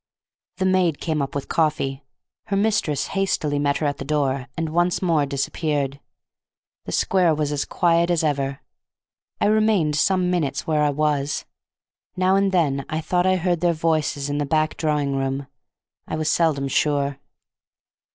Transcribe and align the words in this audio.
The 0.57 0.65
maid 0.65 0.99
came 0.99 1.21
up 1.21 1.35
with 1.35 1.47
coffee, 1.47 2.03
her 2.45 2.57
mistress 2.57 3.09
hastily 3.09 3.59
met 3.59 3.77
her 3.77 3.85
at 3.85 3.99
the 3.99 4.03
door, 4.03 4.47
and 4.57 4.69
once 4.69 4.99
more 4.99 5.27
disappeared. 5.27 5.99
The 6.85 6.91
square 6.91 7.35
was 7.35 7.51
as 7.51 7.65
quiet 7.65 8.09
as 8.09 8.23
ever. 8.23 8.61
I 9.39 9.45
remained 9.45 9.95
some 9.95 10.31
minutes 10.31 10.65
where 10.65 10.81
I 10.81 10.89
was. 10.89 11.45
Now 12.17 12.35
and 12.35 12.51
then 12.51 12.83
I 12.89 12.99
thought 12.99 13.27
I 13.27 13.35
heard 13.35 13.59
their 13.59 13.73
voices 13.73 14.27
in 14.27 14.39
the 14.39 14.43
back 14.47 14.75
drawing 14.75 15.17
room. 15.17 15.45
I 16.07 16.15
was 16.15 16.31
seldom 16.31 16.67
sure. 16.67 17.19